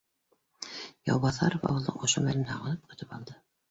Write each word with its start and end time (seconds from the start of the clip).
Яубаҫаров 1.11 1.69
ауылдың 1.71 2.03
ошо 2.11 2.27
мәлен 2.29 2.53
һағынып 2.57 2.93
көтөп 2.93 3.19
алды 3.23 3.43